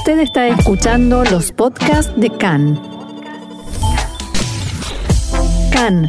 [0.00, 2.80] Usted está escuchando los podcasts de CAN.
[5.70, 6.08] CAN,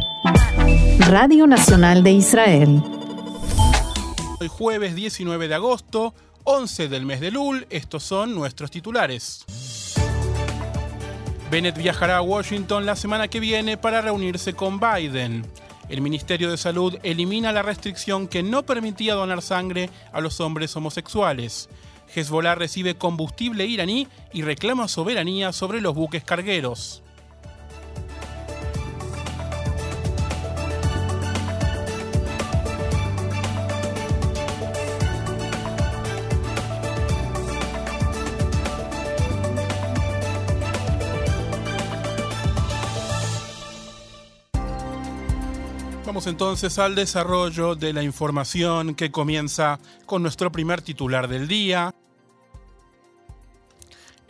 [1.10, 2.82] Radio Nacional de Israel.
[4.40, 9.44] Hoy jueves 19 de agosto, 11 del mes de Lul, estos son nuestros titulares.
[11.50, 15.44] Bennett viajará a Washington la semana que viene para reunirse con Biden.
[15.90, 20.74] El Ministerio de Salud elimina la restricción que no permitía donar sangre a los hombres
[20.76, 21.68] homosexuales.
[22.14, 27.02] Hezbollah recibe combustible iraní y reclama soberanía sobre los buques cargueros.
[46.12, 51.94] Vamos entonces al desarrollo de la información que comienza con nuestro primer titular del día.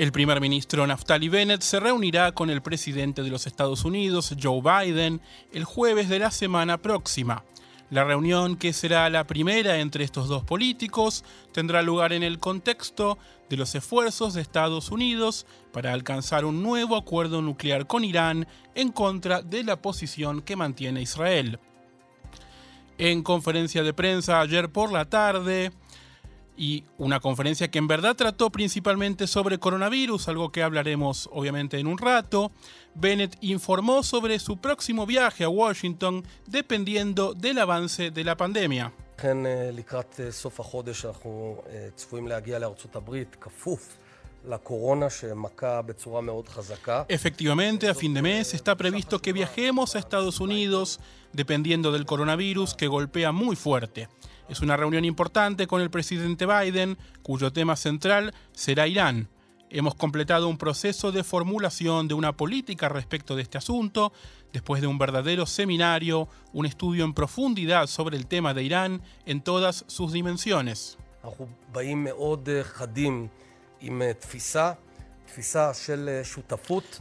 [0.02, 4.60] El primer ministro Naftali Bennett se reunirá con el presidente de los Estados Unidos, Joe
[4.60, 5.20] Biden,
[5.52, 7.44] el jueves de la semana próxima.
[7.88, 13.16] La reunión, que será la primera entre estos dos políticos, tendrá lugar en el contexto
[13.48, 18.90] de los esfuerzos de Estados Unidos para alcanzar un nuevo acuerdo nuclear con Irán en
[18.90, 21.60] contra de la posición que mantiene Israel
[22.98, 25.72] en conferencia de prensa ayer por la tarde
[26.56, 31.86] y una conferencia que en verdad trató principalmente sobre coronavirus, algo que hablaremos obviamente en
[31.86, 32.52] un rato.
[32.94, 38.92] Bennett informó sobre su próximo viaje a Washington dependiendo del avance de la pandemia.
[47.08, 50.98] Efectivamente, a fin de mes está previsto que viajemos a Estados Unidos
[51.32, 54.08] dependiendo del coronavirus que golpea muy fuerte.
[54.52, 59.30] Es una reunión importante con el presidente Biden, cuyo tema central será Irán.
[59.70, 64.12] Hemos completado un proceso de formulación de una política respecto de este asunto,
[64.52, 69.40] después de un verdadero seminario, un estudio en profundidad sobre el tema de Irán en
[69.40, 70.98] todas sus dimensiones.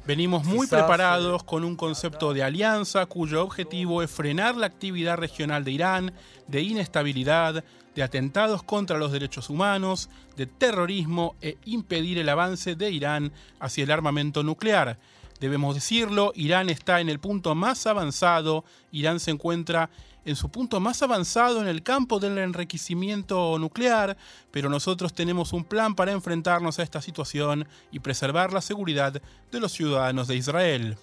[0.05, 5.63] Venimos muy preparados con un concepto de alianza cuyo objetivo es frenar la actividad regional
[5.63, 6.13] de Irán,
[6.47, 7.63] de inestabilidad,
[7.95, 13.83] de atentados contra los derechos humanos, de terrorismo e impedir el avance de Irán hacia
[13.83, 14.97] el armamento nuclear.
[15.41, 19.89] Debemos decirlo, Irán está en el punto más avanzado, Irán se encuentra
[20.23, 24.15] en su punto más avanzado en el campo del enriquecimiento nuclear,
[24.51, 29.19] pero nosotros tenemos un plan para enfrentarnos a esta situación y preservar la seguridad
[29.51, 30.97] de los ciudadanos de Israel.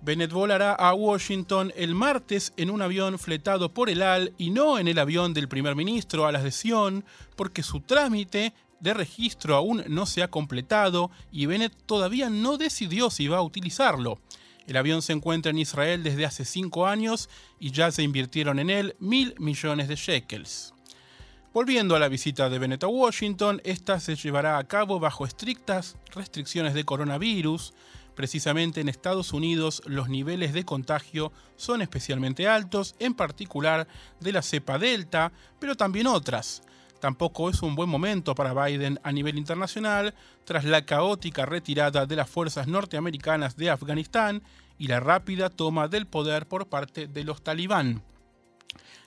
[0.00, 4.80] Bennett volará a Washington el martes en un avión fletado por el AL y no
[4.80, 7.04] en el avión del primer ministro a la adhesión,
[7.36, 13.10] porque su trámite de registro aún no se ha completado y Bennett todavía no decidió
[13.10, 14.18] si va a utilizarlo.
[14.66, 18.68] El avión se encuentra en Israel desde hace cinco años y ya se invirtieron en
[18.68, 20.74] él mil millones de shekels.
[21.54, 25.96] Volviendo a la visita de Bennett a Washington, esta se llevará a cabo bajo estrictas
[26.14, 27.72] restricciones de coronavirus.
[28.14, 33.88] Precisamente en Estados Unidos los niveles de contagio son especialmente altos, en particular
[34.20, 36.62] de la cepa Delta, pero también otras.
[37.00, 40.14] Tampoco es un buen momento para Biden a nivel internacional
[40.44, 44.42] tras la caótica retirada de las fuerzas norteamericanas de Afganistán
[44.78, 48.02] y la rápida toma del poder por parte de los talibán.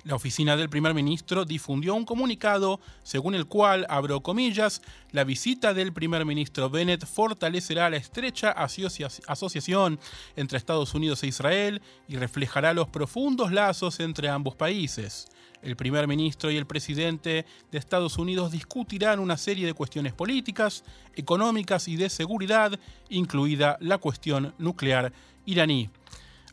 [0.03, 4.81] La oficina del primer ministro difundió un comunicado según el cual, abro comillas,
[5.11, 9.99] la visita del primer ministro Bennett fortalecerá la estrecha asociación
[10.35, 15.27] entre Estados Unidos e Israel y reflejará los profundos lazos entre ambos países.
[15.61, 20.83] El primer ministro y el presidente de Estados Unidos discutirán una serie de cuestiones políticas,
[21.15, 22.79] económicas y de seguridad,
[23.09, 25.13] incluida la cuestión nuclear
[25.45, 25.91] iraní.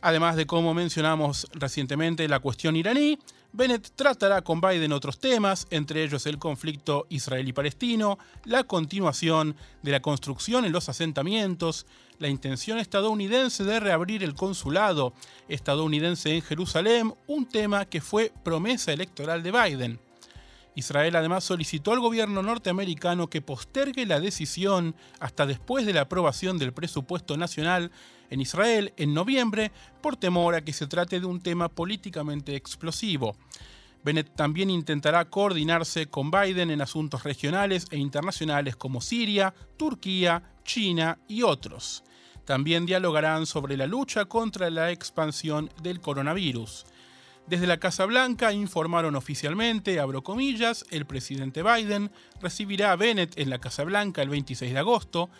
[0.01, 3.17] Además de, como mencionamos recientemente, la cuestión iraní,
[3.51, 10.01] Bennett tratará con Biden otros temas, entre ellos el conflicto israelí-palestino, la continuación de la
[10.01, 11.87] construcción en los asentamientos,
[12.19, 15.13] la intención estadounidense de reabrir el consulado
[15.47, 20.08] estadounidense en Jerusalén, un tema que fue promesa electoral de Biden.
[20.79, 26.57] Israel además solicitó al gobierno norteamericano que postergue la decisión hasta después de la aprobación
[26.57, 27.91] del presupuesto nacional
[28.29, 29.71] en Israel en noviembre
[30.01, 33.35] por temor a que se trate de un tema políticamente explosivo.
[34.03, 41.19] Bennett también intentará coordinarse con Biden en asuntos regionales e internacionales como Siria, Turquía, China
[41.27, 42.03] y otros.
[42.45, 46.85] También dialogarán sobre la lucha contra la expansión del coronavirus.
[47.49, 53.49] Desde la Casa Blanca informaron oficialmente, abro comillas, el presidente Biden recibirá a Bennett en
[53.49, 55.31] la Casa Blanca el 26 de agosto.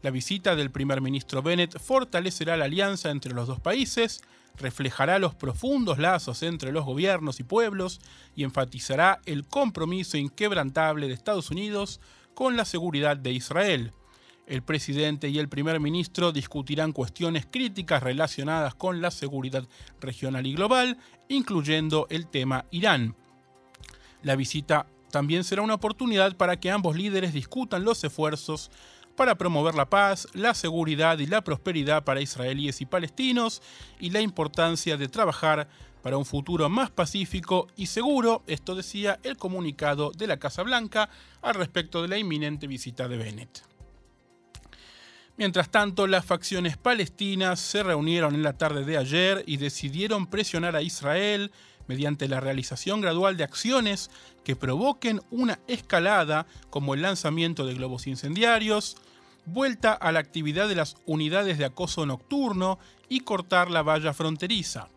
[0.00, 4.22] La visita del primer ministro Bennett fortalecerá la alianza entre los dos países,
[4.56, 8.00] reflejará los profundos lazos entre los gobiernos y pueblos
[8.34, 12.00] y enfatizará el compromiso inquebrantable de Estados Unidos
[12.32, 13.92] con la seguridad de Israel.
[14.48, 19.68] El presidente y el primer ministro discutirán cuestiones críticas relacionadas con la seguridad
[20.00, 20.96] regional y global,
[21.28, 23.14] incluyendo el tema Irán.
[24.22, 28.70] La visita también será una oportunidad para que ambos líderes discutan los esfuerzos
[29.16, 33.60] para promover la paz, la seguridad y la prosperidad para israelíes y palestinos
[34.00, 35.68] y la importancia de trabajar
[36.02, 41.10] para un futuro más pacífico y seguro, esto decía el comunicado de la Casa Blanca
[41.42, 43.77] al respecto de la inminente visita de Bennett.
[45.38, 50.74] Mientras tanto, las facciones palestinas se reunieron en la tarde de ayer y decidieron presionar
[50.74, 51.52] a Israel
[51.86, 54.10] mediante la realización gradual de acciones
[54.44, 58.96] que provoquen una escalada como el lanzamiento de globos incendiarios,
[59.46, 64.88] vuelta a la actividad de las unidades de acoso nocturno y cortar la valla fronteriza.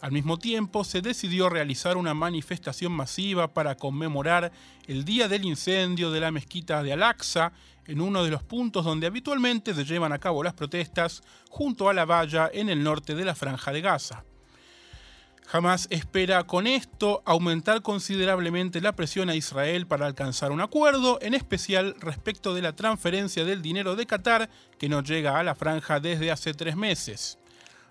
[0.00, 4.52] Al mismo tiempo, se decidió realizar una manifestación masiva para conmemorar
[4.86, 7.52] el día del incendio de la mezquita de Al-Aqsa
[7.86, 11.94] en uno de los puntos donde habitualmente se llevan a cabo las protestas, junto a
[11.94, 14.24] la valla en el norte de la franja de Gaza.
[15.50, 21.34] Hamas espera con esto aumentar considerablemente la presión a Israel para alcanzar un acuerdo, en
[21.34, 26.00] especial respecto de la transferencia del dinero de Qatar que no llega a la franja
[26.00, 27.38] desde hace tres meses.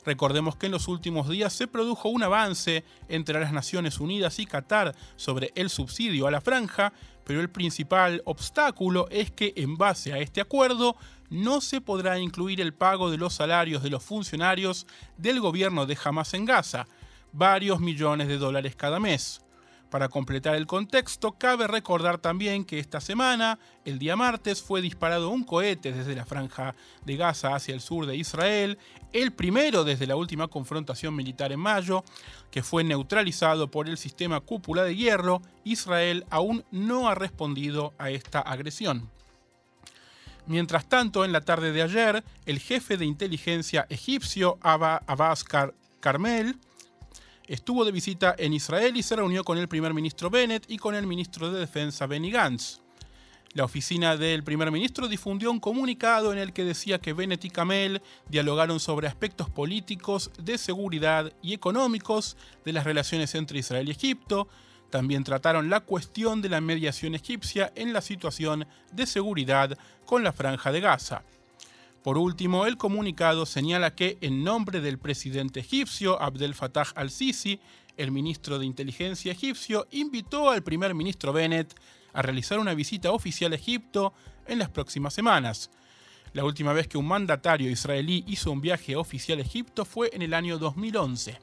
[0.05, 4.45] Recordemos que en los últimos días se produjo un avance entre las Naciones Unidas y
[4.45, 6.93] Qatar sobre el subsidio a la franja,
[7.23, 10.95] pero el principal obstáculo es que en base a este acuerdo
[11.29, 14.85] no se podrá incluir el pago de los salarios de los funcionarios
[15.17, 16.85] del gobierno de Hamas en Gaza,
[17.31, 19.44] varios millones de dólares cada mes.
[19.89, 25.29] Para completar el contexto, cabe recordar también que esta semana, el día martes, fue disparado
[25.29, 28.77] un cohete desde la franja de Gaza hacia el sur de Israel,
[29.13, 32.03] el primero desde la última confrontación militar en mayo,
[32.51, 35.41] que fue neutralizado por el sistema cúpula de hierro.
[35.63, 39.09] Israel aún no ha respondido a esta agresión.
[40.47, 45.43] Mientras tanto, en la tarde de ayer, el jefe de inteligencia egipcio Abbas
[45.99, 46.57] Carmel
[47.47, 50.95] estuvo de visita en Israel y se reunió con el primer ministro Bennett y con
[50.95, 52.81] el ministro de Defensa Benny Gantz.
[53.55, 57.49] La oficina del primer ministro difundió un comunicado en el que decía que Bennett y
[57.49, 63.91] Kamel dialogaron sobre aspectos políticos, de seguridad y económicos de las relaciones entre Israel y
[63.91, 64.49] Egipto.
[64.89, 70.33] También trataron la cuestión de la mediación egipcia en la situación de seguridad con la
[70.33, 71.23] franja de Gaza.
[72.05, 77.59] Por último, el comunicado señala que, en nombre del presidente egipcio Abdel Fattah al-Sisi,
[77.97, 81.73] el ministro de Inteligencia egipcio invitó al primer ministro Bennett
[82.13, 84.13] a realizar una visita oficial a Egipto
[84.45, 85.71] en las próximas semanas.
[86.33, 90.21] La última vez que un mandatario israelí hizo un viaje oficial a Egipto fue en
[90.21, 91.39] el año 2011.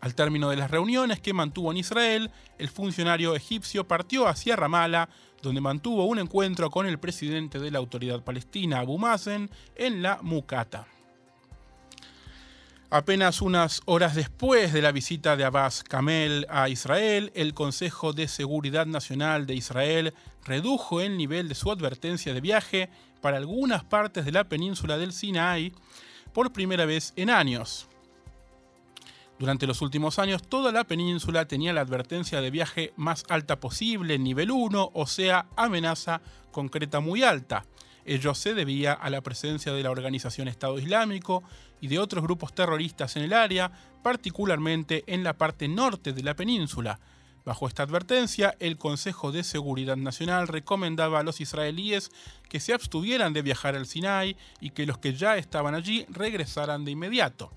[0.00, 5.08] Al término de las reuniones que mantuvo en Israel, el funcionario egipcio partió hacia Ramallah
[5.42, 10.18] donde mantuvo un encuentro con el presidente de la autoridad palestina, Abu Mazen, en la
[10.22, 10.86] Mukata.
[12.92, 18.26] Apenas unas horas después de la visita de Abbas Kamel a Israel, el Consejo de
[18.26, 20.12] Seguridad Nacional de Israel
[20.44, 22.90] redujo el nivel de su advertencia de viaje
[23.20, 25.72] para algunas partes de la península del Sinai
[26.32, 27.89] por primera vez en años.
[29.40, 34.18] Durante los últimos años, toda la península tenía la advertencia de viaje más alta posible,
[34.18, 36.20] nivel 1, o sea, amenaza
[36.52, 37.64] concreta muy alta.
[38.04, 41.42] Ello se debía a la presencia de la organización Estado Islámico
[41.80, 46.36] y de otros grupos terroristas en el área, particularmente en la parte norte de la
[46.36, 47.00] península.
[47.42, 52.10] Bajo esta advertencia, el Consejo de Seguridad Nacional recomendaba a los israelíes
[52.50, 56.84] que se abstuvieran de viajar al Sinai y que los que ya estaban allí regresaran
[56.84, 57.50] de inmediato.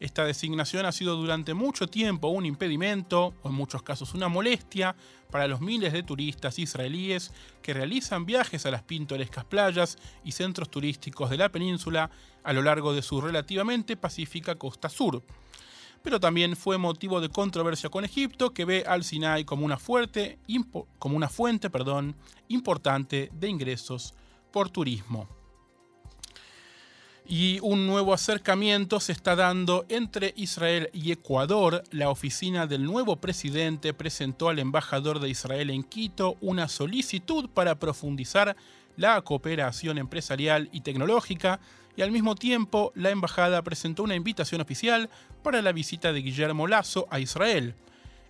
[0.00, 4.94] Esta designación ha sido durante mucho tiempo un impedimento, o en muchos casos una molestia,
[5.30, 10.70] para los miles de turistas israelíes que realizan viajes a las pintorescas playas y centros
[10.70, 12.10] turísticos de la península
[12.44, 15.24] a lo largo de su relativamente pacífica costa sur.
[16.02, 20.38] Pero también fue motivo de controversia con Egipto, que ve al Sinai como una, fuente
[21.70, 22.14] perdón,
[22.46, 24.14] importante de ingresos
[24.52, 25.37] por turismo
[27.28, 31.84] y un nuevo acercamiento se está dando entre Israel y Ecuador.
[31.90, 37.78] La oficina del nuevo presidente presentó al embajador de Israel en Quito una solicitud para
[37.78, 38.56] profundizar
[38.96, 41.60] la cooperación empresarial y tecnológica
[41.96, 45.10] y al mismo tiempo la embajada presentó una invitación oficial
[45.42, 47.74] para la visita de Guillermo Lazo a Israel.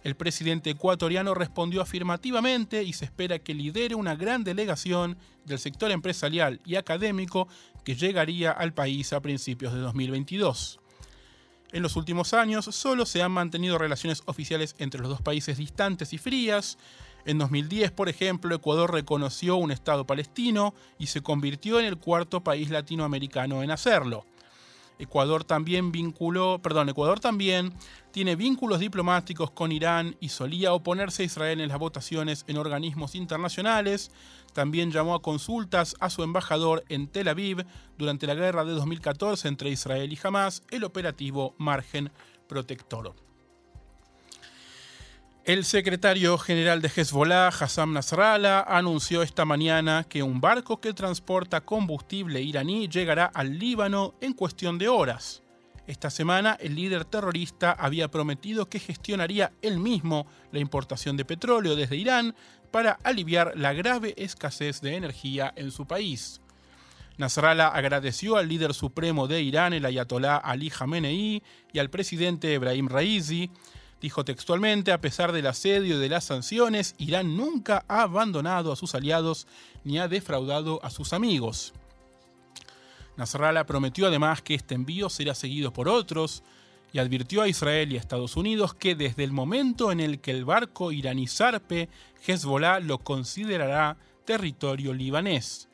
[0.05, 5.91] El presidente ecuatoriano respondió afirmativamente y se espera que lidere una gran delegación del sector
[5.91, 7.49] empresarial y académico
[7.85, 10.79] que llegaría al país a principios de 2022.
[11.73, 16.13] En los últimos años solo se han mantenido relaciones oficiales entre los dos países distantes
[16.13, 16.79] y frías.
[17.27, 22.43] En 2010, por ejemplo, Ecuador reconoció un Estado palestino y se convirtió en el cuarto
[22.43, 24.25] país latinoamericano en hacerlo.
[24.99, 27.73] Ecuador también vinculó, perdón, Ecuador también
[28.11, 33.15] tiene vínculos diplomáticos con Irán y solía oponerse a Israel en las votaciones en organismos
[33.15, 34.11] internacionales.
[34.53, 37.65] También llamó a consultas a su embajador en Tel Aviv
[37.97, 42.11] durante la guerra de 2014 entre Israel y Hamas, el operativo Margen
[42.49, 43.28] Protector.
[45.49, 51.63] El secretario general de Hezbollah, Hassan Nasrallah, anunció esta mañana que un barco que transporta
[51.63, 55.43] combustible iraní llegará al Líbano en cuestión de horas.
[55.87, 61.77] Esta semana el líder terrorista había prometido que gestionaría él mismo la importación de petróleo
[61.77, 62.35] desde Irán
[62.71, 66.43] para aliviar la grave escasez de energía en su país.
[67.17, 72.89] Nasrallah agradeció al líder supremo de Irán, el ayatolá Ali Khamenei, y al presidente Ebrahim
[72.89, 73.51] Raisi,
[74.01, 78.77] Dijo textualmente, a pesar del asedio y de las sanciones, Irán nunca ha abandonado a
[78.77, 79.47] sus aliados
[79.83, 81.73] ni ha defraudado a sus amigos.
[83.17, 86.45] Nasrallah prometió además que este envío será seguido por otros
[86.93, 90.31] y advirtió a Israel y a Estados Unidos que desde el momento en el que
[90.31, 91.89] el barco iraní zarpe,
[92.25, 95.69] Hezbollah lo considerará territorio libanés.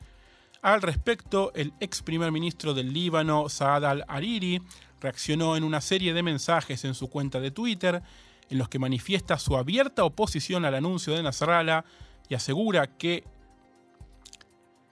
[0.62, 4.62] Al respecto, el ex primer ministro del Líbano, Saad al-Hariri,
[5.04, 8.02] reaccionó en una serie de mensajes en su cuenta de Twitter
[8.50, 11.84] en los que manifiesta su abierta oposición al anuncio de Nasrallah
[12.28, 13.24] y asegura que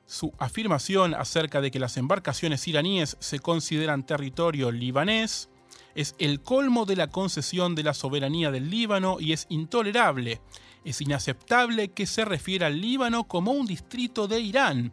[0.06, 5.48] su afirmación acerca de que las embarcaciones iraníes se consideran territorio libanés
[5.94, 10.40] es el colmo de la concesión de la soberanía del Líbano y es intolerable.
[10.84, 14.92] Es inaceptable que se refiera al Líbano como un distrito de Irán.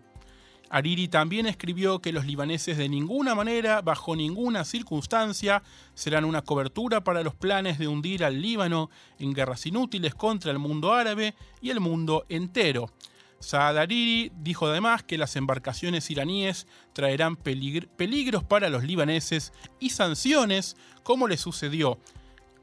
[0.70, 5.64] Ariri también escribió que los libaneses de ninguna manera, bajo ninguna circunstancia,
[5.96, 10.60] serán una cobertura para los planes de hundir al Líbano en guerras inútiles contra el
[10.60, 12.92] mundo árabe y el mundo entero.
[13.40, 20.76] Saad Ariri dijo además que las embarcaciones iraníes traerán peligros para los libaneses y sanciones
[21.04, 21.98] como le sucedió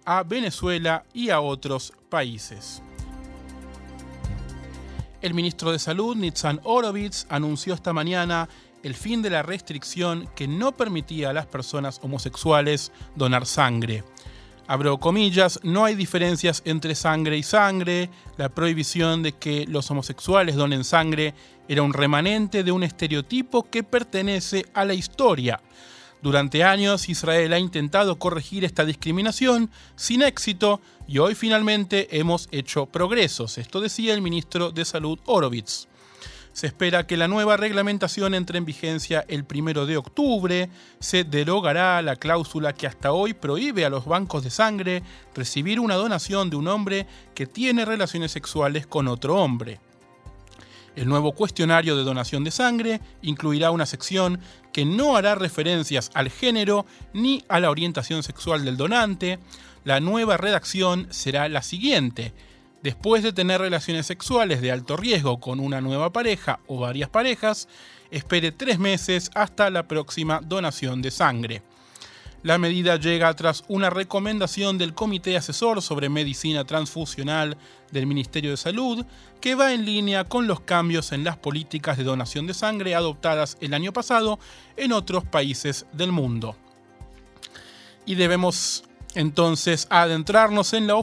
[0.04, 2.82] a Venezuela y a otros países.
[5.22, 8.48] El ministro de Salud, Nitzan Orovitz, anunció esta mañana
[8.82, 14.04] el fin de la restricción que no permitía a las personas homosexuales donar sangre.
[14.68, 20.54] Abro comillas, no hay diferencias entre sangre y sangre, la prohibición de que los homosexuales
[20.54, 21.34] donen sangre
[21.66, 25.60] era un remanente de un estereotipo que pertenece a la historia.
[26.26, 32.86] Durante años Israel ha intentado corregir esta discriminación sin éxito y hoy finalmente hemos hecho
[32.86, 33.58] progresos.
[33.58, 35.86] Esto decía el ministro de Salud Orovitz.
[36.52, 40.68] Se espera que la nueva reglamentación entre en vigencia el primero de octubre.
[40.98, 45.94] Se derogará la cláusula que hasta hoy prohíbe a los bancos de sangre recibir una
[45.94, 47.06] donación de un hombre
[47.36, 49.78] que tiene relaciones sexuales con otro hombre.
[50.96, 54.40] El nuevo cuestionario de donación de sangre incluirá una sección
[54.72, 59.38] que no hará referencias al género ni a la orientación sexual del donante.
[59.84, 62.32] La nueva redacción será la siguiente.
[62.82, 67.68] Después de tener relaciones sexuales de alto riesgo con una nueva pareja o varias parejas,
[68.10, 71.62] espere tres meses hasta la próxima donación de sangre.
[72.42, 77.56] La medida llega tras una recomendación del Comité Asesor sobre Medicina Transfusional
[77.90, 79.04] del Ministerio de Salud,
[79.40, 83.56] que va en línea con los cambios en las políticas de donación de sangre adoptadas
[83.60, 84.38] el año pasado
[84.76, 86.56] en otros países del mundo.
[88.04, 88.84] Y debemos
[89.16, 91.02] entonces adentrarnos en la,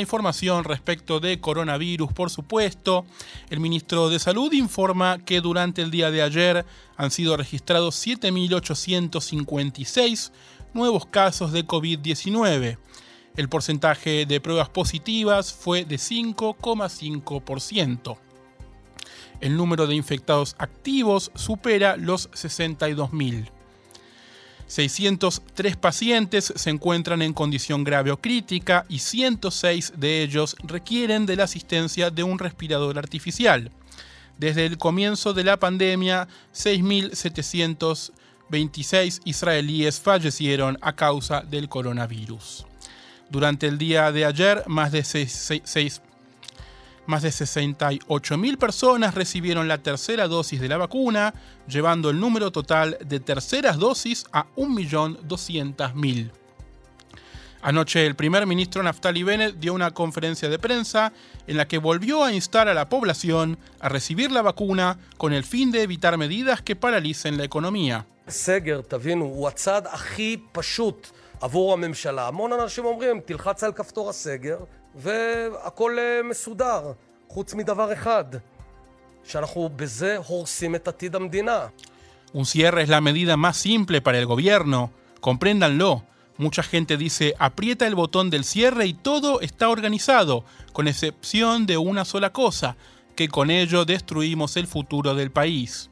[0.00, 3.04] información respecto de coronavirus, por supuesto.
[3.50, 6.64] El ministro de Salud informa que durante el día de ayer
[6.96, 10.30] han sido registrados 7.856
[10.74, 12.78] nuevos casos de COVID-19.
[13.36, 18.16] El porcentaje de pruebas positivas fue de 5,5%.
[19.40, 23.50] El número de infectados activos supera los 62.000.
[24.70, 31.34] 603 pacientes se encuentran en condición grave o crítica y 106 de ellos requieren de
[31.34, 33.72] la asistencia de un respirador artificial.
[34.38, 38.12] Desde el comienzo de la pandemia, 6.700
[38.48, 42.66] 26 israelíes fallecieron a causa del coronavirus.
[43.30, 46.02] Durante el día de ayer, más de 6,
[47.06, 51.34] Más de 68.000 personas recibieron la tercera dosis de la vacuna,
[51.66, 56.30] llevando el número total de terceras dosis a 1.200.000.
[57.62, 61.12] Anoche el primer ministro Naftali Bennett dio una conferencia de prensa
[61.46, 65.44] en la que volvió a instar a la población a recibir la vacuna con el
[65.44, 68.06] fin de evitar medidas que paralicen la economía.
[75.01, 76.21] סגר, תבינו, הוא הצעד הכי פשוט עבור הממשלה.
[76.21, 76.91] המון אנשים אומרים, תלחץ על כפתור הסגר והכל אה, מסודר,
[77.27, 78.25] חוץ מדבר אחד,
[79.23, 81.67] שאנחנו בזה הורסים את עתיד המדינה.
[82.33, 84.91] Un cierre es la medida más simple para el gobierno,
[85.21, 86.03] compréndanlo.
[86.37, 90.43] Mucha gente dice, aprieta el botón del cierre y todo está organizado,
[90.73, 92.75] con excepción de una sola cosa,
[93.15, 95.88] que con ello destruimos el futuro del país.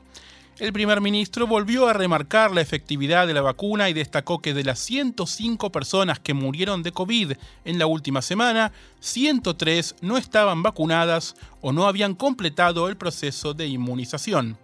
[0.58, 4.64] El primer ministro volvió a remarcar la efectividad de la vacuna y destacó que de
[4.64, 7.34] las 105 personas que murieron de COVID
[7.64, 13.68] en la última semana, 103 no estaban vacunadas o no habían completado el proceso de
[13.68, 14.58] inmunización.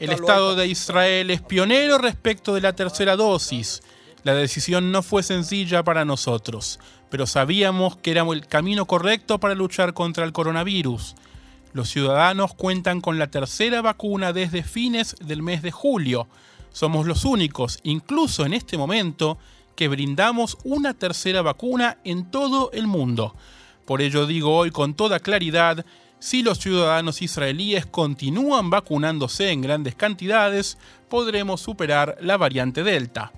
[0.00, 3.82] El Estado de Israel es pionero respecto de la tercera dosis.
[4.22, 9.54] La decisión no fue sencilla para nosotros, pero sabíamos que era el camino correcto para
[9.54, 11.14] luchar contra el coronavirus.
[11.72, 16.28] Los ciudadanos cuentan con la tercera vacuna desde fines del mes de julio.
[16.70, 19.38] Somos los únicos, incluso en este momento,
[19.74, 23.34] que brindamos una tercera vacuna en todo el mundo.
[23.86, 25.86] Por ello digo hoy con toda claridad,
[26.18, 30.76] si los ciudadanos israelíes continúan vacunándose en grandes cantidades,
[31.08, 33.32] podremos superar la variante Delta.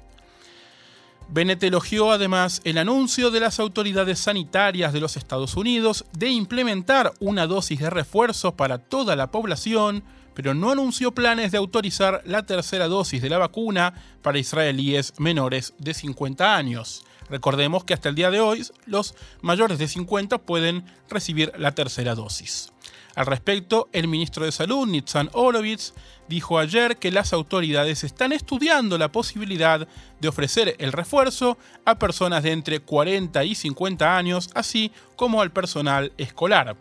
[1.33, 7.15] Bennett elogió además el anuncio de las autoridades sanitarias de los Estados Unidos de implementar
[7.21, 12.43] una dosis de refuerzo para toda la población, pero no anunció planes de autorizar la
[12.43, 17.03] tercera dosis de la vacuna para israelíes menores de 50 años.
[17.31, 22.15] Recordemos que hasta el día de hoy los mayores de 50 pueden recibir la tercera
[22.15, 22.72] dosis.
[23.15, 25.93] Al respecto, el ministro de Salud, Nitzan Horowitz,
[26.29, 29.87] dijo ayer que las autoridades están estudiando la posibilidad
[30.21, 35.53] de ofrecer el refuerzo a personas de entre 40 y 50 años, así como al
[35.53, 36.77] personal escolar.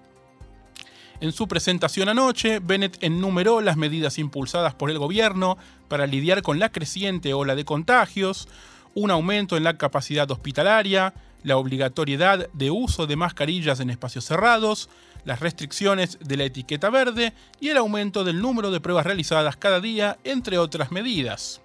[1.20, 6.58] En su presentación anoche, Bennett enumeró las medidas impulsadas por el gobierno para lidiar con
[6.58, 8.48] la creciente ola de contagios,
[8.96, 14.90] un aumento en la capacidad hospitalaria, la obligatoriedad de uso de mascarillas en espacios cerrados,
[15.25, 19.79] las restricciones de la etiqueta verde y el aumento del número de pruebas realizadas cada
[19.79, 21.62] día, entre otras medidas.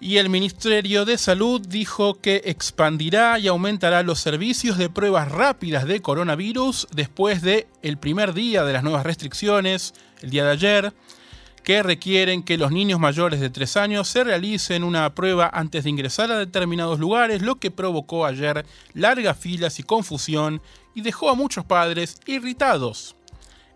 [0.00, 5.86] Y el Ministerio de Salud dijo que expandirá y aumentará los servicios de pruebas rápidas
[5.86, 10.92] de coronavirus después de el primer día de las nuevas restricciones, el día de ayer,
[11.64, 15.90] que requieren que los niños mayores de 3 años se realicen una prueba antes de
[15.90, 20.62] ingresar a determinados lugares, lo que provocó ayer largas filas y confusión
[20.94, 23.16] y dejó a muchos padres irritados.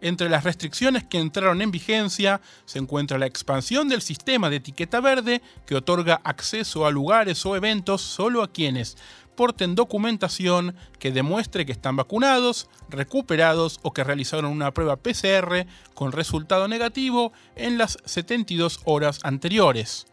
[0.03, 5.01] Entre las restricciones que entraron en vigencia se encuentra la expansión del sistema de etiqueta
[5.01, 8.97] verde que otorga acceso a lugares o eventos solo a quienes
[9.37, 16.11] porten documentación que demuestre que están vacunados, recuperados o que realizaron una prueba PCR con
[16.11, 20.07] resultado negativo en las 72 horas anteriores.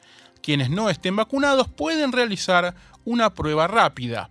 [0.43, 4.29] Quienes no estén vacunados pueden realizar una prueba rápida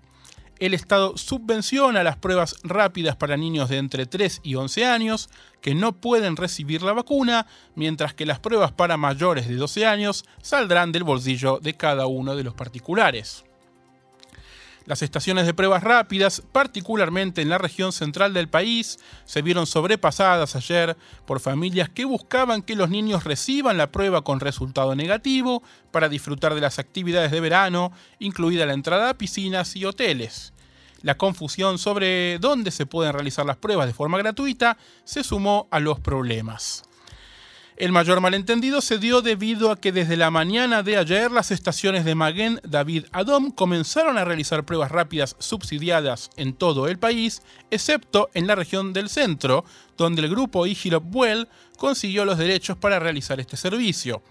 [0.59, 5.75] el Estado subvenciona las pruebas rápidas para niños de entre 3 y 11 años que
[5.75, 10.92] no pueden recibir la vacuna, mientras que las pruebas para mayores de 12 años saldrán
[10.92, 13.44] del bolsillo de cada uno de los particulares.
[14.88, 20.57] Las estaciones de pruebas rápidas, particularmente en la región central del país, se vieron sobrepasadas
[20.57, 20.96] ayer
[21.27, 26.55] por familias que buscaban que los niños reciban la prueba con resultado negativo para disfrutar
[26.55, 30.55] de las actividades de verano, incluida la entrada a piscinas y hoteles.
[31.03, 35.81] La confusión sobre dónde se pueden realizar las pruebas de forma gratuita se sumó a
[35.81, 36.88] los problemas.
[37.78, 42.04] El mayor malentendido se dio debido a que desde la mañana de ayer las estaciones
[42.04, 48.30] de Maguen David Adom comenzaron a realizar pruebas rápidas subsidiadas en todo el país, excepto
[48.34, 49.64] en la región del centro,
[49.96, 54.24] donde el grupo Igilop Well consiguió los derechos para realizar este servicio.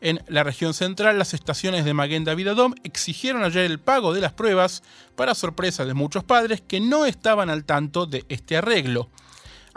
[0.00, 4.20] En la región central, las estaciones de Maguen David Adom exigieron ayer el pago de
[4.20, 4.84] las pruebas
[5.16, 9.10] para sorpresa de muchos padres que no estaban al tanto de este arreglo.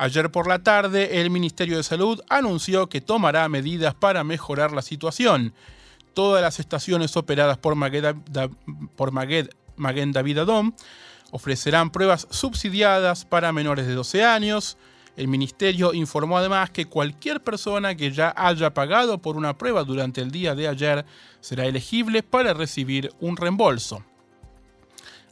[0.01, 4.81] Ayer por la tarde, el Ministerio de Salud anunció que tomará medidas para mejorar la
[4.81, 5.53] situación.
[6.13, 8.21] Todas las estaciones operadas por Maguen
[10.13, 10.71] David Adom
[11.31, 14.77] ofrecerán pruebas subsidiadas para menores de 12 años.
[15.17, 20.21] El ministerio informó además que cualquier persona que ya haya pagado por una prueba durante
[20.21, 21.05] el día de ayer
[21.41, 24.05] será elegible para recibir un reembolso.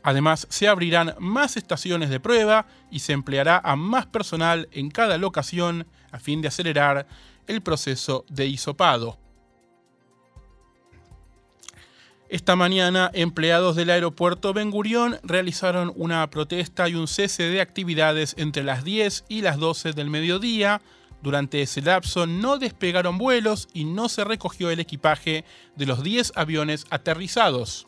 [0.08, 5.18] Además, se abrirán más estaciones de prueba y se empleará a más personal en cada
[5.18, 7.06] locación a fin de acelerar
[7.46, 9.18] el proceso de hisopado.
[12.30, 18.34] Esta mañana, empleados del aeropuerto Ben Gurión realizaron una protesta y un cese de actividades
[18.38, 20.82] entre las 10 y las 12 del mediodía.
[21.22, 25.44] Durante ese lapso no despegaron vuelos y no se recogió el equipaje
[25.76, 27.88] de los 10 aviones aterrizados.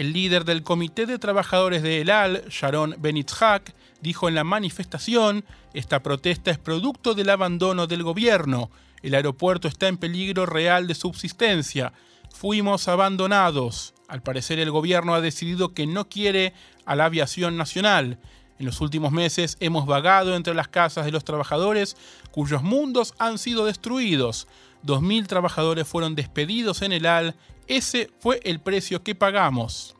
[0.00, 5.44] El líder del Comité de Trabajadores de El Al, Sharon Benitzhak, dijo en la manifestación,
[5.74, 8.70] esta protesta es producto del abandono del gobierno.
[9.02, 11.92] El aeropuerto está en peligro real de subsistencia.
[12.30, 13.92] Fuimos abandonados.
[14.08, 16.54] Al parecer el gobierno ha decidido que no quiere
[16.86, 18.18] a la aviación nacional.
[18.58, 21.94] En los últimos meses hemos vagado entre las casas de los trabajadores
[22.30, 24.48] cuyos mundos han sido destruidos.
[24.82, 27.34] 2.000 trabajadores fueron despedidos en el AL.
[27.70, 29.94] Ese fue el precio que pagamos.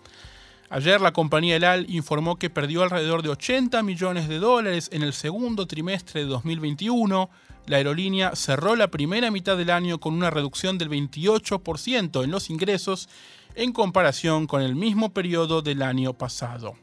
[0.71, 5.03] Ayer la compañía El Al informó que perdió alrededor de 80 millones de dólares en
[5.03, 7.31] el segundo trimestre de 2021.
[7.67, 12.51] La aerolínea cerró la primera mitad del año con una reducción del 28% en los
[12.51, 13.09] ingresos
[13.55, 16.75] en comparación con el mismo periodo del año pasado.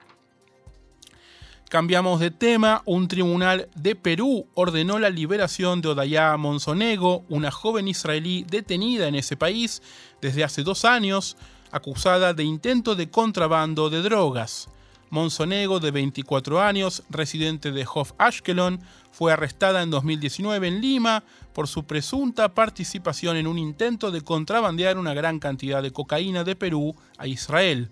[1.69, 2.81] Cambiamos de tema.
[2.85, 9.15] Un tribunal de Perú ordenó la liberación de Odaya Monsonego, una joven israelí detenida en
[9.15, 9.81] ese país
[10.21, 11.35] desde hace dos años
[11.71, 14.69] acusada de intento de contrabando de drogas.
[15.09, 18.79] Monsonego, de 24 años, residente de Hof Ashkelon,
[19.11, 24.97] fue arrestada en 2019 en Lima por su presunta participación en un intento de contrabandear
[24.97, 27.91] una gran cantidad de cocaína de Perú a Israel.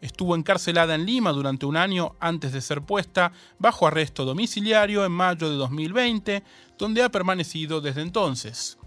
[0.00, 5.12] Estuvo encarcelada en Lima durante un año antes de ser puesta bajo arresto domiciliario en
[5.12, 6.44] mayo de 2020,
[6.78, 8.78] donde ha permanecido desde entonces.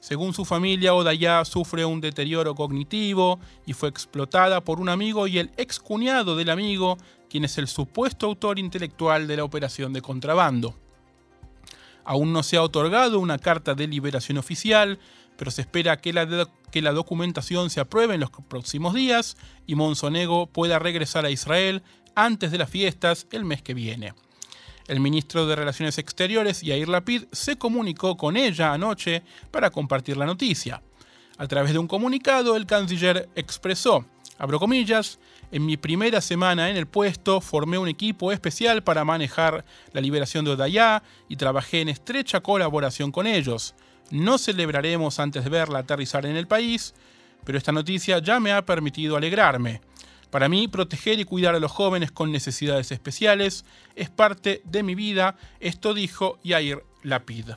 [0.00, 5.38] Según su familia, Odaya sufre un deterioro cognitivo y fue explotada por un amigo y
[5.38, 10.74] el excuñado del amigo, quien es el supuesto autor intelectual de la operación de contrabando.
[12.04, 14.98] Aún no se ha otorgado una carta de liberación oficial,
[15.38, 19.76] pero se espera que la, que la documentación se apruebe en los próximos días y
[19.76, 21.82] Monsonego pueda regresar a Israel
[22.16, 24.14] antes de las fiestas el mes que viene.
[24.88, 29.22] El ministro de Relaciones Exteriores, Yair Lapid, se comunicó con ella anoche
[29.52, 30.82] para compartir la noticia.
[31.36, 34.04] A través de un comunicado, el canciller expresó,
[34.38, 35.20] abro comillas,
[35.52, 40.44] en mi primera semana en el puesto formé un equipo especial para manejar la liberación
[40.44, 43.76] de Odaya y trabajé en estrecha colaboración con ellos.
[44.10, 46.94] No celebraremos antes de verla aterrizar en el país,
[47.44, 49.80] pero esta noticia ya me ha permitido alegrarme.
[50.30, 53.64] Para mí, proteger y cuidar a los jóvenes con necesidades especiales
[53.96, 57.50] es parte de mi vida, esto dijo Yair Lapid.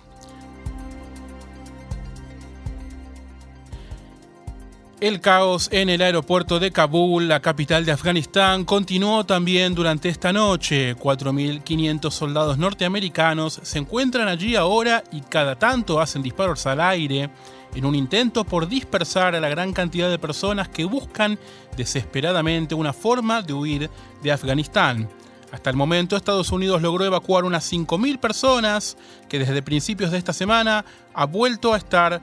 [5.02, 10.32] El caos en el aeropuerto de Kabul, la capital de Afganistán, continuó también durante esta
[10.32, 10.96] noche.
[10.96, 17.32] 4.500 soldados norteamericanos se encuentran allí ahora y cada tanto hacen disparos al aire
[17.74, 21.40] en un intento por dispersar a la gran cantidad de personas que buscan
[21.76, 23.90] desesperadamente una forma de huir
[24.22, 25.10] de Afganistán.
[25.52, 30.32] Hasta el momento Estados Unidos logró evacuar unas 5.000 personas que desde principios de esta
[30.32, 32.22] semana ha vuelto a estar...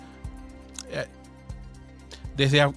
[2.38, 2.72] Desde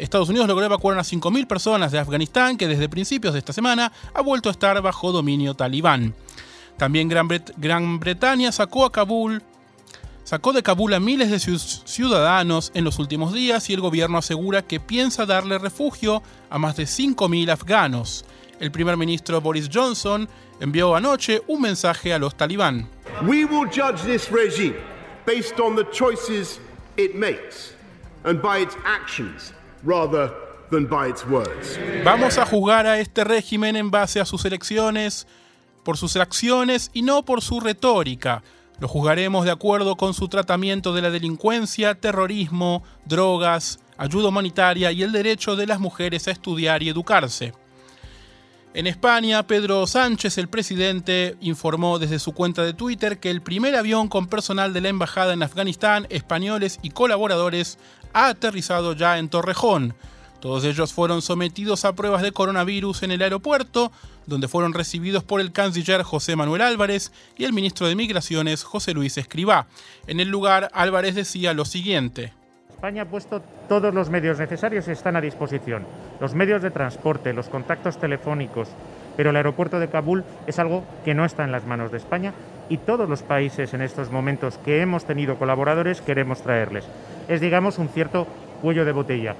[0.00, 3.90] Estados Unidos logró evacuar unas 5.000 personas de Afganistán que desde principios de esta semana
[4.12, 6.14] ha vuelto a estar bajo dominio talibán.
[6.76, 7.26] También Gran,
[7.56, 9.42] Gran Bretaña sacó a Kabul
[10.24, 14.60] sacó de Kabul a miles de ciudadanos en los últimos días y el gobierno asegura
[14.60, 18.26] que piensa darle refugio a más de 5.000 afganos.
[18.60, 20.28] El primer ministro Boris Johnson
[20.60, 22.88] envió anoche un mensaje a los talibán.
[23.22, 24.76] We will judge this regime
[25.26, 26.60] based on the choices
[26.96, 27.74] it makes
[28.24, 29.52] and by its actions
[29.84, 30.32] rather
[30.70, 31.78] than by its words.
[32.04, 35.26] Vamos a juzgar a este régimen en base a sus elecciones,
[35.84, 38.42] por sus acciones y no por su retórica
[38.82, 45.04] lo juzgaremos de acuerdo con su tratamiento de la delincuencia, terrorismo, drogas, ayuda humanitaria y
[45.04, 47.52] el derecho de las mujeres a estudiar y educarse.
[48.74, 53.76] En España, Pedro Sánchez, el presidente, informó desde su cuenta de Twitter que el primer
[53.76, 57.78] avión con personal de la embajada en Afganistán, españoles y colaboradores,
[58.14, 59.94] ha aterrizado ya en Torrejón.
[60.40, 63.92] Todos ellos fueron sometidos a pruebas de coronavirus en el aeropuerto,
[64.26, 68.94] donde fueron recibidos por el canciller José Manuel Álvarez y el ministro de Migraciones José
[68.94, 69.66] Luis Escribá.
[70.06, 72.32] En el lugar, Álvarez decía lo siguiente.
[72.82, 75.86] España ha puesto todos los medios necesarios están a disposición.
[76.18, 78.68] Los medios de transporte, los contactos telefónicos,
[79.16, 82.32] pero el aeropuerto de Kabul es algo que no está en las manos de España
[82.68, 86.84] y todos los países en estos momentos que hemos tenido colaboradores queremos traerles.
[87.28, 88.26] Es, digamos, un cierto
[88.60, 89.36] cuello de botella.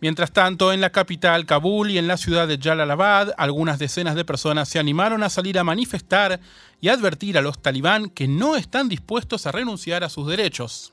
[0.00, 4.26] Mientras tanto, en la capital, Kabul y en la ciudad de Jalalabad, algunas decenas de
[4.26, 6.38] personas se animaron a salir a manifestar
[6.82, 10.92] y advertir a los talibán que no están dispuestos a renunciar a sus derechos.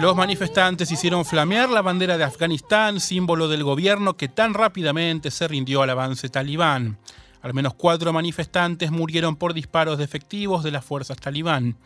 [0.00, 5.46] Los manifestantes hicieron flamear la bandera de Afganistán, símbolo del gobierno que tan rápidamente se
[5.46, 6.98] rindió al avance talibán.
[7.40, 11.76] Al menos cuatro manifestantes murieron por disparos de efectivos de las fuerzas talibán.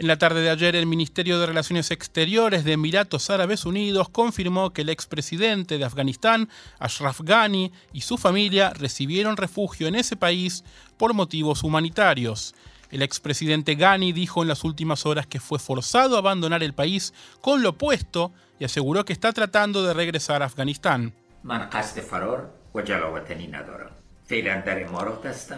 [0.00, 4.70] En la tarde de ayer, el Ministerio de Relaciones Exteriores de Emiratos Árabes Unidos confirmó
[4.70, 10.64] que el expresidente de Afganistán, Ashraf Ghani, y su familia recibieron refugio en ese país
[10.96, 12.54] por motivos humanitarios.
[12.90, 17.12] El expresidente Ghani dijo en las últimas horas que fue forzado a abandonar el país
[17.42, 21.12] con lo opuesto y aseguró que está tratando de regresar a Afganistán.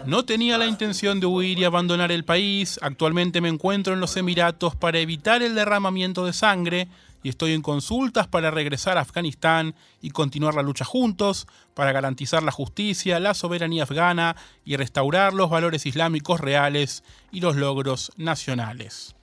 [0.05, 2.79] No tenía la intención de huir y abandonar el país.
[2.81, 6.87] Actualmente me encuentro en los Emiratos para evitar el derramamiento de sangre
[7.23, 12.43] y estoy en consultas para regresar a Afganistán y continuar la lucha juntos para garantizar
[12.43, 19.15] la justicia, la soberanía afgana y restaurar los valores islámicos reales y los logros nacionales.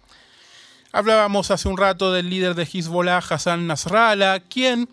[0.92, 4.88] Hablábamos hace un rato del líder de Hezbollah, Hassan Nasrallah, quien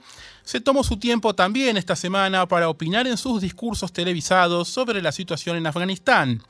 [0.48, 5.12] se tomó su tiempo también esta semana para opinar en sus discursos televisados sobre la
[5.12, 6.42] situación en Afganistán.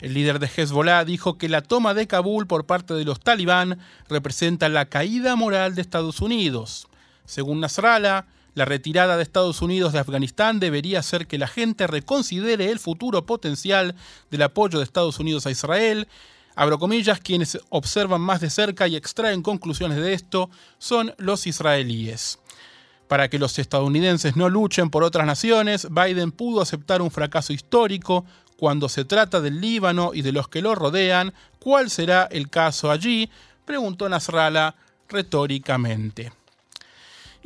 [0.00, 3.78] El líder de Hezbollah dijo que la toma de Kabul por parte de los talibán
[4.08, 6.88] representa la caída moral de Estados Unidos.
[7.26, 12.72] Según Nasrallah, la retirada de Estados Unidos de Afganistán debería hacer que la gente reconsidere
[12.72, 13.94] el futuro potencial
[14.32, 16.08] del apoyo de Estados Unidos a Israel.
[16.56, 22.40] Abro comillas, quienes observan más de cerca y extraen conclusiones de esto son los israelíes.
[23.08, 28.24] Para que los estadounidenses no luchen por otras naciones, Biden pudo aceptar un fracaso histórico
[28.56, 31.34] cuando se trata del Líbano y de los que lo rodean.
[31.58, 33.30] ¿Cuál será el caso allí?
[33.64, 34.74] preguntó Nasrallah
[35.08, 36.32] retóricamente.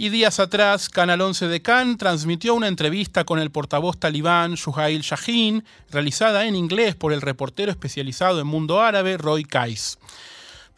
[0.01, 5.01] Y días atrás, Canal 11 de Cannes transmitió una entrevista con el portavoz talibán Shuhail
[5.01, 9.99] Shahin, realizada en inglés por el reportero especializado en mundo árabe Roy Kais.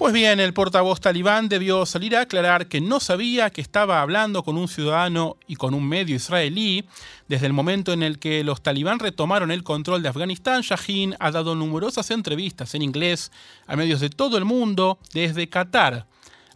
[0.00, 4.42] Pues bien, el portavoz talibán debió salir a aclarar que no sabía que estaba hablando
[4.42, 6.86] con un ciudadano y con un medio israelí.
[7.28, 11.30] Desde el momento en el que los talibán retomaron el control de Afganistán, Shahin ha
[11.30, 13.30] dado numerosas entrevistas en inglés
[13.66, 16.06] a medios de todo el mundo desde Qatar.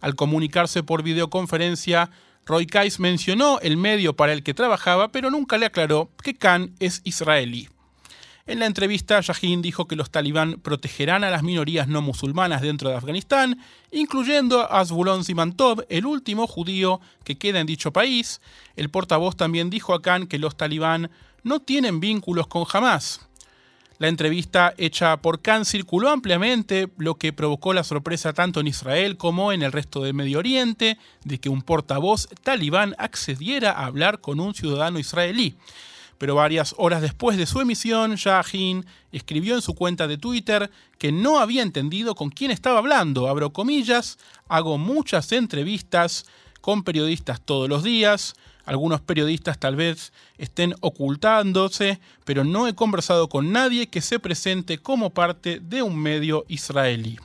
[0.01, 2.09] Al comunicarse por videoconferencia,
[2.47, 6.73] Roy Kais mencionó el medio para el que trabajaba, pero nunca le aclaró que Khan
[6.79, 7.69] es israelí.
[8.47, 12.91] En la entrevista, Shahin dijo que los talibán protegerán a las minorías no musulmanas dentro
[12.91, 13.59] de Afganistán,
[13.91, 18.41] incluyendo a Azbulon Simantov, el último judío que queda en dicho país.
[18.75, 21.09] El portavoz también dijo a Khan que los talibán
[21.41, 23.21] no tienen vínculos con Hamas.
[23.97, 29.17] La entrevista hecha por Khan circuló ampliamente, lo que provocó la sorpresa tanto en Israel
[29.17, 34.21] como en el resto del Medio Oriente de que un portavoz talibán accediera a hablar
[34.21, 35.55] con un ciudadano israelí
[36.17, 41.11] pero varias horas después de su emisión, Shahin escribió en su cuenta de Twitter que
[41.11, 43.27] no había entendido con quién estaba hablando.
[43.27, 46.25] Abro comillas, hago muchas entrevistas
[46.61, 48.35] con periodistas todos los días.
[48.65, 54.79] Algunos periodistas tal vez estén ocultándose, pero no he conversado con nadie que se presente
[54.79, 57.19] como parte de un medio israelí.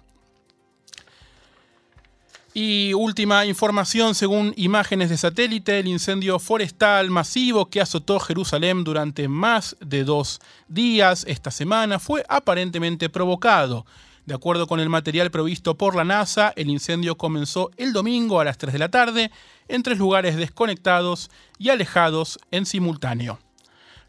[2.52, 9.28] Y última información, según imágenes de satélite, el incendio forestal masivo que azotó Jerusalén durante
[9.28, 13.86] más de dos días esta semana fue aparentemente provocado.
[14.26, 18.44] De acuerdo con el material provisto por la NASA, el incendio comenzó el domingo a
[18.44, 19.30] las 3 de la tarde
[19.68, 23.38] en tres lugares desconectados y alejados en simultáneo.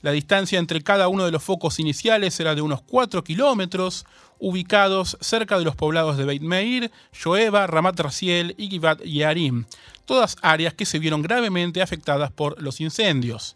[0.02, 4.06] La distancia entre cada uno de los focos iniciales era de unos 4 kilómetros,
[4.42, 9.66] ubicados cerca de los poblados de Beit Meir, Shoeva, Ramat Raciel y Givat Yarim,
[10.06, 13.54] todas áreas que se vieron gravemente afectadas por los incendios.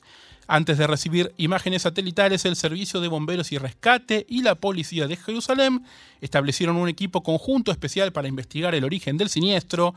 [0.47, 5.15] Antes de recibir imágenes satelitales, el Servicio de Bomberos y Rescate y la Policía de
[5.15, 5.83] Jerusalén
[6.21, 9.95] establecieron un equipo conjunto especial para investigar el origen del siniestro.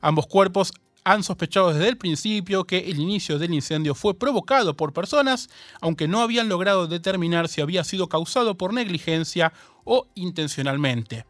[0.00, 0.72] Ambos cuerpos
[1.04, 5.48] han sospechado desde el principio que el inicio del incendio fue provocado por personas,
[5.80, 9.52] aunque no habían logrado determinar si había sido causado por negligencia
[9.84, 11.24] o intencionalmente.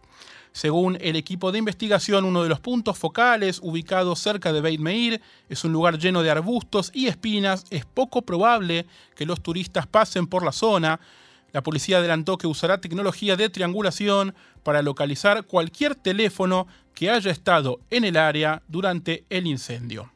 [0.52, 5.20] Según el equipo de investigación, uno de los puntos focales ubicados cerca de Beit Meir
[5.48, 7.64] es un lugar lleno de arbustos y espinas.
[7.70, 10.98] Es poco probable que los turistas pasen por la zona,
[11.52, 17.80] la policía adelantó que usará tecnología de triangulación para localizar cualquier teléfono que haya estado
[17.90, 20.10] en el área durante el incendio.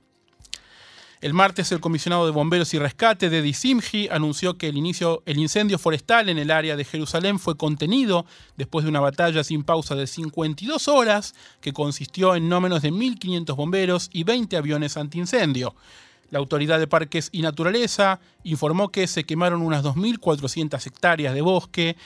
[1.25, 5.39] El martes, el comisionado de bomberos y rescate de Simji anunció que el, inicio, el
[5.39, 8.27] incendio forestal en el área de Jerusalén fue contenido
[8.59, 12.93] después de una batalla sin pausa de 52 horas que consistió en no menos de
[12.93, 15.75] 1.500 bomberos y 20 aviones antiincendio.
[16.31, 21.97] La Autoridad de Parques y Naturaleza informó que se quemaron unas 2.400 hectáreas de bosque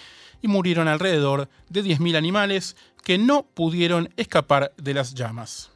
[0.42, 5.70] y murieron alrededor de 10.000 animales que no pudieron escapar de las llamas.